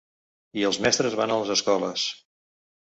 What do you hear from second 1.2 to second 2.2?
van a les escoles.